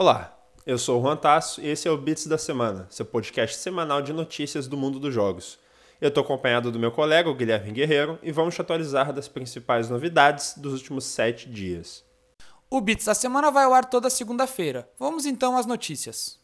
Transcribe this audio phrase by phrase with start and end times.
[0.00, 0.32] Olá,
[0.64, 4.00] eu sou o Juan Tasso e esse é o Bits da Semana, seu podcast semanal
[4.00, 5.58] de notícias do mundo dos jogos.
[6.00, 9.90] Eu estou acompanhado do meu colega, o Guilherme Guerreiro, e vamos te atualizar das principais
[9.90, 12.04] novidades dos últimos sete dias.
[12.70, 14.88] O Bits da Semana vai ao ar toda segunda-feira.
[15.00, 16.38] Vamos então às notícias.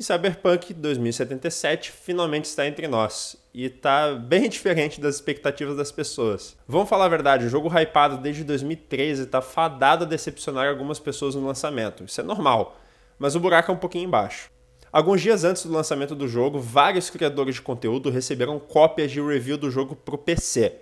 [0.00, 6.56] E Cyberpunk 2077 finalmente está entre nós e está bem diferente das expectativas das pessoas.
[6.66, 11.34] Vamos falar a verdade, o jogo hypado desde 2013 está fadado a decepcionar algumas pessoas
[11.34, 12.02] no lançamento.
[12.04, 12.80] Isso é normal,
[13.18, 14.50] mas o buraco é um pouquinho embaixo.
[14.90, 19.58] Alguns dias antes do lançamento do jogo, vários criadores de conteúdo receberam cópias de review
[19.58, 20.76] do jogo para o PC.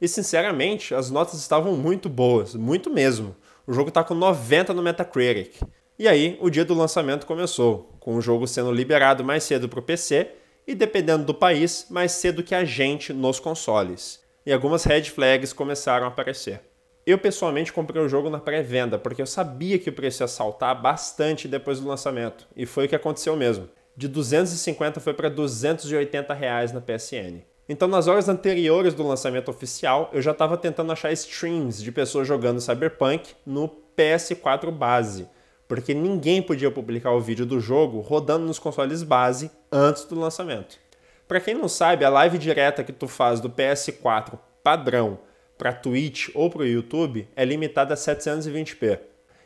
[0.00, 3.36] E sinceramente, as notas estavam muito boas, muito mesmo.
[3.68, 5.60] O jogo está com 90 no Metacritic.
[5.96, 9.78] E aí, o dia do lançamento começou, com o jogo sendo liberado mais cedo para
[9.78, 10.28] o PC
[10.66, 14.20] e, dependendo do país, mais cedo que a gente nos consoles.
[14.44, 16.60] E algumas red flags começaram a aparecer.
[17.06, 20.82] Eu pessoalmente comprei o jogo na pré-venda, porque eu sabia que o preço ia saltar
[20.82, 23.68] bastante depois do lançamento, e foi o que aconteceu mesmo.
[23.96, 27.44] De 250 foi para 280 reais na PSN.
[27.68, 32.26] Então, nas horas anteriores do lançamento oficial, eu já estava tentando achar streams de pessoas
[32.26, 35.28] jogando Cyberpunk no PS4 base
[35.74, 40.78] porque ninguém podia publicar o vídeo do jogo rodando nos consoles base antes do lançamento.
[41.26, 45.18] Para quem não sabe, a live direta que tu faz do PS4 padrão
[45.58, 49.00] para Twitch ou para o YouTube é limitada a 720p.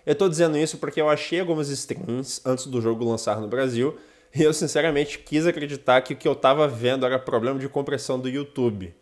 [0.05, 3.97] Eu estou dizendo isso porque eu achei algumas streams antes do jogo lançar no Brasil
[4.35, 8.20] e eu sinceramente quis acreditar que o que eu estava vendo era problema de compressão
[8.20, 8.95] do YouTube.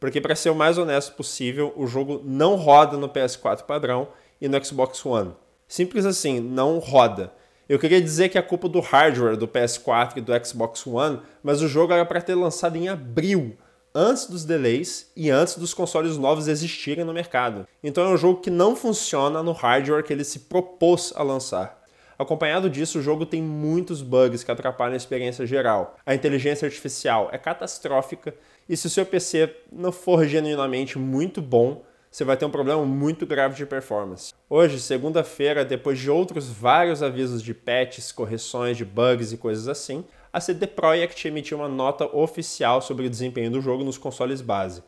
[0.00, 4.08] Porque, para ser o mais honesto possível, o jogo não roda no PS4 padrão
[4.40, 5.32] e no Xbox One.
[5.72, 7.32] Simples assim, não roda.
[7.66, 11.62] Eu queria dizer que é culpa do hardware do PS4 e do Xbox One, mas
[11.62, 13.56] o jogo era para ter lançado em abril,
[13.94, 17.66] antes dos delays e antes dos consoles novos existirem no mercado.
[17.82, 21.82] Então é um jogo que não funciona no hardware que ele se propôs a lançar.
[22.18, 25.96] Acompanhado disso, o jogo tem muitos bugs que atrapalham a experiência geral.
[26.04, 28.34] A inteligência artificial é catastrófica
[28.68, 31.82] e se o seu PC não for genuinamente muito bom,
[32.12, 34.34] você vai ter um problema muito grave de performance.
[34.48, 40.04] Hoje, segunda-feira, depois de outros vários avisos de patches, correções de bugs e coisas assim,
[40.30, 44.82] a CD Projekt emitiu uma nota oficial sobre o desempenho do jogo nos consoles base.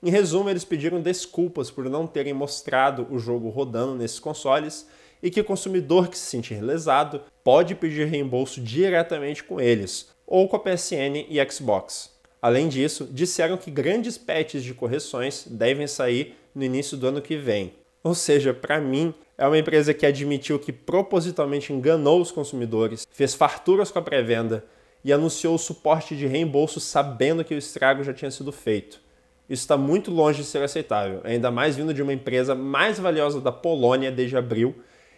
[0.00, 4.88] Em resumo, eles pediram desculpas por não terem mostrado o jogo rodando nesses consoles
[5.20, 10.48] e que o consumidor que se sentir lesado pode pedir reembolso diretamente com eles, ou
[10.48, 12.12] com a PSN e Xbox.
[12.42, 17.36] Além disso, disseram que grandes patches de correções devem sair no início do ano que
[17.36, 17.72] vem.
[18.02, 23.32] Ou seja, para mim, é uma empresa que admitiu que propositalmente enganou os consumidores, fez
[23.32, 24.64] farturas com a pré-venda
[25.04, 29.00] e anunciou o suporte de reembolso sabendo que o estrago já tinha sido feito.
[29.48, 33.40] Isso está muito longe de ser aceitável, ainda mais vindo de uma empresa mais valiosa
[33.40, 34.74] da Polônia desde abril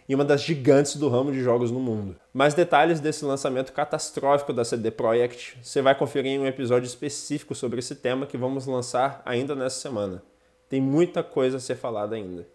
[0.07, 2.15] e uma das gigantes do ramo de jogos no mundo.
[2.33, 7.55] Mais detalhes desse lançamento catastrófico da CD Projekt você vai conferir em um episódio específico
[7.55, 10.23] sobre esse tema que vamos lançar ainda nessa semana.
[10.69, 12.47] Tem muita coisa a ser falada ainda.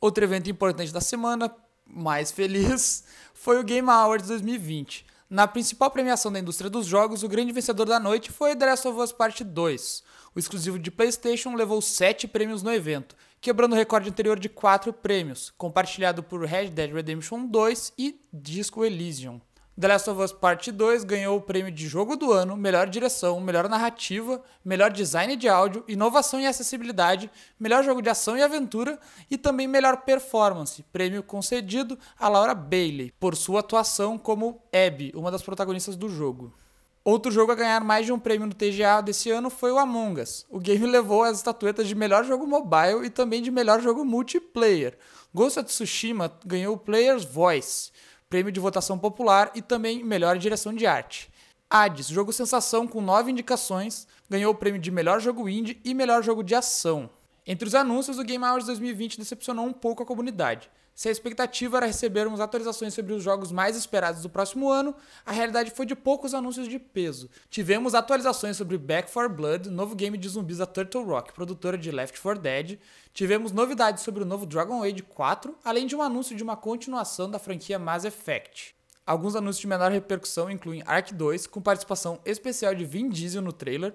[0.00, 1.54] Outro evento importante da semana,
[1.86, 3.04] mais feliz,
[3.34, 5.06] foi o Game Awards 2020.
[5.28, 8.86] Na principal premiação da indústria dos jogos, o grande vencedor da noite foi The Last
[8.86, 10.02] of Us Part 2.
[10.36, 14.92] O exclusivo de PlayStation levou 7 prêmios no evento, quebrando o recorde anterior de 4
[14.92, 19.40] prêmios, compartilhado por Red Dead Redemption 2 e Disco Elysium.
[19.80, 23.40] The Last of Us Part 2 ganhou o prêmio de Jogo do Ano, Melhor Direção,
[23.40, 28.98] Melhor Narrativa, Melhor Design de Áudio, Inovação e Acessibilidade, Melhor Jogo de Ação e Aventura
[29.30, 35.30] e também Melhor Performance, prêmio concedido a Laura Bailey, por sua atuação como Abby, uma
[35.30, 36.52] das protagonistas do jogo.
[37.06, 40.20] Outro jogo a ganhar mais de um prêmio no TGA desse ano foi o Among
[40.20, 40.44] Us.
[40.50, 44.98] O game levou as estatuetas de melhor jogo mobile e também de melhor jogo multiplayer.
[45.32, 47.92] Ghost of Tsushima ganhou o Player's Voice
[48.28, 51.30] prêmio de votação popular e também melhor direção de arte.
[51.70, 56.24] Hades, jogo sensação com nove indicações, ganhou o prêmio de melhor jogo indie e melhor
[56.24, 57.08] jogo de ação.
[57.46, 60.68] Entre os anúncios, o Game Awards 2020 decepcionou um pouco a comunidade.
[60.96, 64.96] Se a expectativa era recebermos atualizações sobre os jogos mais esperados do próximo ano,
[65.26, 67.30] a realidade foi de poucos anúncios de peso.
[67.50, 71.90] Tivemos atualizações sobre Back 4 Blood, novo game de zumbis da Turtle Rock, produtora de
[71.90, 72.78] Left 4 Dead.
[73.12, 77.30] Tivemos novidades sobre o novo Dragon Age 4, além de um anúncio de uma continuação
[77.30, 78.74] da franquia Mass Effect.
[79.06, 83.52] Alguns anúncios de menor repercussão incluem Ark 2, com participação especial de Vin Diesel no
[83.52, 83.94] trailer,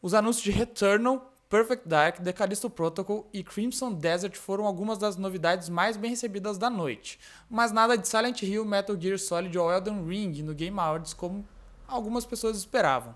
[0.00, 5.16] os anúncios de Returnal, Perfect Dark, The Callisto Protocol e Crimson Desert foram algumas das
[5.16, 7.16] novidades mais bem recebidas da noite,
[7.48, 11.46] mas nada de Silent Hill, Metal Gear Solid ou Elden Ring no Game Awards como
[11.86, 13.14] algumas pessoas esperavam.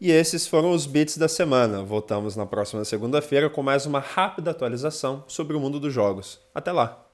[0.00, 1.80] E esses foram os bits da semana.
[1.84, 6.40] Voltamos na próxima segunda-feira com mais uma rápida atualização sobre o mundo dos jogos.
[6.52, 7.05] Até lá!